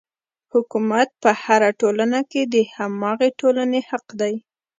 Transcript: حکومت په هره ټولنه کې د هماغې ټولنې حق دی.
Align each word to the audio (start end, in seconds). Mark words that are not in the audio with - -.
حکومت 0.53 1.09
په 1.23 1.31
هره 1.43 1.69
ټولنه 1.81 2.19
کې 2.31 2.41
د 2.53 2.55
هماغې 2.75 3.29
ټولنې 3.39 3.79
حق 3.89 4.05
دی. 4.21 4.33